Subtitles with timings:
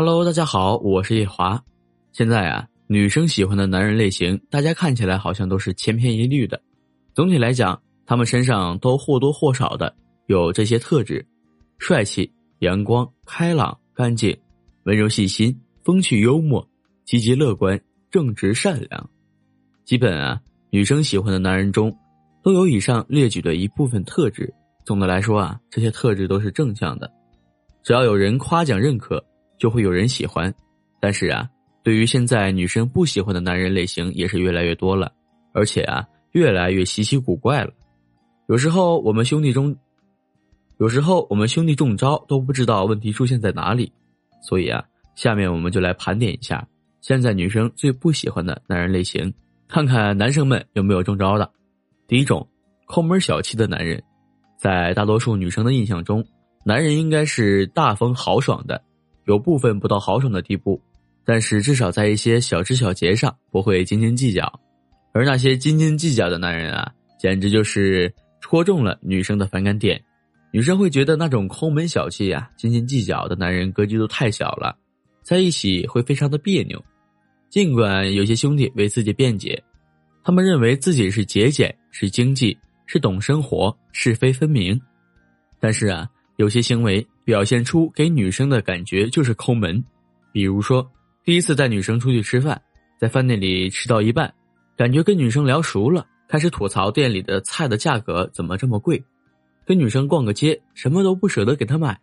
[0.00, 1.60] Hello，大家好，我是叶华。
[2.12, 6.62] 现在啊，女生喜欢的男人类型，大家看起来好像都是千篇一律的。
[7.16, 9.92] 总体来讲，他们身上都或多或少的
[10.26, 11.26] 有这些特质：
[11.80, 14.38] 帅气、阳光、开朗、干净、
[14.84, 16.64] 温柔细心、风趣幽默、
[17.04, 19.10] 积极乐观、正直善良。
[19.84, 20.40] 基本啊，
[20.70, 21.92] 女生喜欢的男人中，
[22.44, 24.54] 都有以上列举的一部分特质。
[24.84, 27.12] 总的来说啊，这些特质都是正向的。
[27.82, 29.20] 只要有人夸奖认可。
[29.58, 30.52] 就会有人喜欢，
[31.00, 31.48] 但是啊，
[31.82, 35.12] 对于现在女生不喜欢的男人类型也是越来越多了，
[35.52, 37.72] 而且啊，越来越稀奇古怪了。
[38.46, 39.76] 有时候我们兄弟中，
[40.78, 43.92] 有时候我们兄弟中招都不知道问题出现在哪里。
[44.40, 44.84] 所以啊，
[45.16, 46.66] 下面我们就来盘点一下
[47.00, 49.34] 现在女生最不喜欢的男人类型，
[49.66, 51.50] 看看男生们有没有中招的。
[52.06, 52.48] 第一种，
[52.86, 54.02] 抠门小气的男人，
[54.56, 56.24] 在大多数女生的印象中，
[56.64, 58.80] 男人应该是大方豪爽的。
[59.28, 60.80] 有部分不到豪爽的地步，
[61.22, 64.50] 但是至少在一些小枝小节上不会斤斤计较，
[65.12, 66.90] 而那些斤斤计较的男人啊，
[67.20, 70.02] 简直就是戳中了女生的反感点。
[70.50, 74.74] 女生会觉得那种抠门小气啊、斤斤计较的男人格局都太小了，
[75.22, 76.82] 在一起会非常的别扭。
[77.50, 79.62] 尽管有些兄弟为自己辩解，
[80.24, 82.56] 他们认为自己是节俭、是经济、
[82.86, 84.80] 是懂生活、是非分明，
[85.60, 87.06] 但是啊，有些行为。
[87.28, 89.84] 表现出给女生的感觉就是抠门，
[90.32, 90.90] 比如说
[91.22, 92.58] 第一次带女生出去吃饭，
[92.98, 94.32] 在饭店里吃到一半，
[94.78, 99.04] 感觉跟女生聊熟了，开始吐槽店里的菜的价格怎么这么贵，
[99.66, 102.00] 跟女生逛个街，什么都不舍得给她买，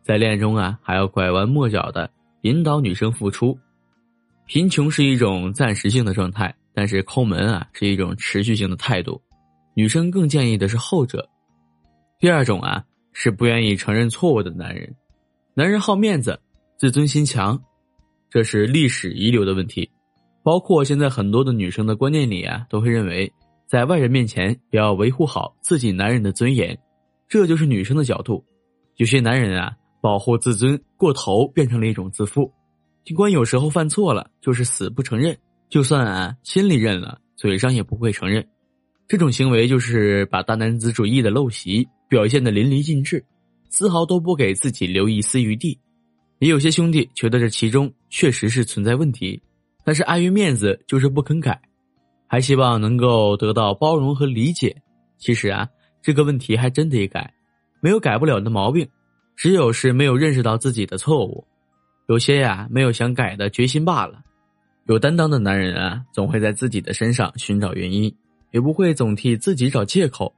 [0.00, 3.58] 在恋爱中啊还要拐弯抹角的引导女生付出。
[4.46, 9.20] 贫穷是一种暂时性的状态，但是抠门啊是一种持续性的态度，
[9.74, 11.28] 女生更建议的是后者。
[12.18, 12.82] 第二种啊。
[13.12, 14.94] 是不愿意承认错误的男人，
[15.54, 16.40] 男人好面子，
[16.78, 17.62] 自尊心强，
[18.30, 19.90] 这是历史遗留的问题。
[20.42, 23.32] 包括现在很多的女生的观念里啊，都会认为
[23.68, 26.76] 在外人面前也要维护好自己男人的尊严，
[27.28, 28.44] 这就是女生的角度。
[28.96, 32.52] 有些男人啊，保护自尊过头，变成了一种自负。
[33.04, 35.36] 尽管有时候犯错了，就是死不承认，
[35.68, 38.46] 就算啊心里认了，嘴上也不会承认。
[39.08, 41.88] 这种行为就是把大男子主义的陋习。
[42.08, 43.24] 表现的淋漓尽致，
[43.70, 45.80] 丝毫都不给自己留一丝余地。
[46.40, 49.40] 也有些兄弟觉得这其中确实是存在问题，
[49.82, 51.58] 但是碍于面子就是不肯改，
[52.26, 54.76] 还希望能够得到包容和理解。
[55.16, 55.66] 其实啊，
[56.02, 57.32] 这个问题还真得改，
[57.80, 58.86] 没有改不了的毛病，
[59.34, 61.42] 只有是没有认识到自己的错误。
[62.08, 64.20] 有些呀，没有想改的决心罢了。
[64.84, 68.14] 有担当的男人啊，总会在自己的身上寻找原因，
[68.52, 70.32] 也不会总替自己找借口。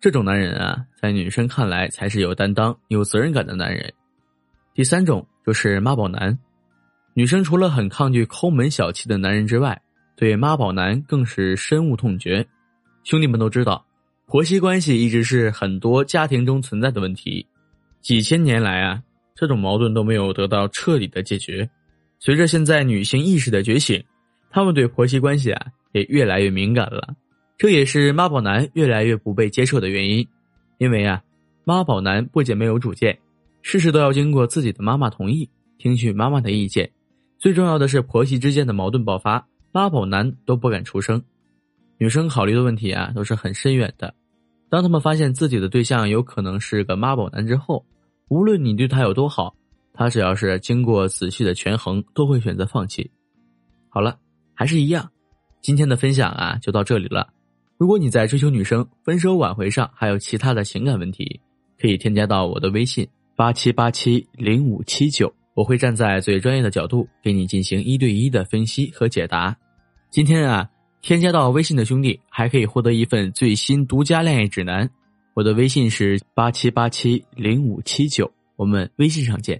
[0.00, 3.92] 这种男人啊，在女生看来才是有担当、有责任感的男人。
[4.74, 6.36] 第三种就是妈宝男，
[7.14, 9.80] 女生除了很抗拒抠门小气的男人之外，
[10.16, 12.46] 对妈宝男更是深恶痛绝。
[13.04, 13.84] 兄弟们都知道，
[14.26, 17.46] 婆媳关系一直是很多家庭中存在的问题，
[18.00, 19.02] 几千年来啊，
[19.34, 21.68] 这种矛盾都没有得到彻底的解决。
[22.18, 24.02] 随着现在女性意识的觉醒，
[24.50, 27.14] 他们对婆媳关系啊也越来越敏感了。
[27.60, 30.26] 这也是妈宝男越来越不被接受的原因，
[30.78, 31.22] 因为啊，
[31.64, 33.18] 妈宝男不仅没有主见，
[33.60, 36.90] 事事都要经过自己的妈妈同意，听取妈妈的意见。
[37.38, 41.22] 最重要的是婆媳之间的矛盾爆发，妈宝男都不敢出声。
[41.98, 44.14] 女生考虑的问题啊，都是很深远的。
[44.70, 47.84] 当他们发现自己的对象有可能是个妈宝男之后，
[48.28, 49.54] 无论你对他有多好，
[49.92, 53.10] 他只要是经过仔细的权衡，都会选择放弃。
[53.90, 54.18] 好了，
[54.54, 55.10] 还是一样，
[55.60, 57.28] 今天的分享啊，就到这里了。
[57.80, 61.40] 如果你在追求女生、分手挽回上还有其他的情感问题，
[61.80, 69.56] 可以添加到我的微信八七八七零五七九，我会站在最专业的角度给你进行一对一的分析和解答。
[70.10, 70.68] 今天啊，
[71.00, 74.90] 添加到微信的兄弟还可以获得一份最新独家恋爱指南，
[75.32, 79.58] 我的微信是八七八七零五七九，我们微信上见。